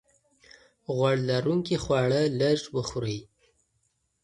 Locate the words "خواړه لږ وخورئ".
1.83-3.19